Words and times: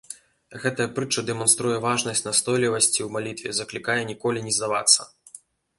Гэтая 0.61 0.87
прытча 0.99 1.21
дэманструе 1.27 1.75
важнасць 1.85 2.23
настойлівасці 2.31 2.91
ў 3.03 3.09
малітве, 3.19 3.49
заклікае 3.61 4.01
ніколі 4.13 4.39
не 4.49 4.57
здавацца. 4.59 5.01